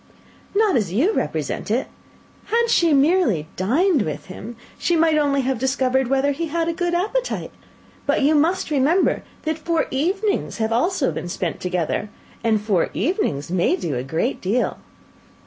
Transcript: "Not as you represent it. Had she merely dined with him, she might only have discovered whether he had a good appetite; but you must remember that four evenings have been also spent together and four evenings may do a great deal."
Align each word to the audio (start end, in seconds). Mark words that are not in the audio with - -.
"Not 0.55 0.75
as 0.75 0.91
you 0.91 1.13
represent 1.13 1.69
it. 1.69 1.85
Had 2.45 2.71
she 2.71 2.91
merely 2.91 3.45
dined 3.55 4.01
with 4.01 4.25
him, 4.33 4.55
she 4.79 4.95
might 4.95 5.15
only 5.15 5.41
have 5.41 5.59
discovered 5.59 6.07
whether 6.07 6.31
he 6.31 6.47
had 6.47 6.67
a 6.67 6.73
good 6.73 6.95
appetite; 6.95 7.51
but 8.07 8.23
you 8.23 8.33
must 8.33 8.71
remember 8.71 9.21
that 9.43 9.59
four 9.59 9.85
evenings 9.91 10.57
have 10.57 10.71
been 10.71 10.77
also 10.79 11.27
spent 11.27 11.59
together 11.59 12.09
and 12.43 12.59
four 12.63 12.89
evenings 12.95 13.51
may 13.51 13.75
do 13.75 13.93
a 13.95 14.01
great 14.01 14.41
deal." 14.41 14.79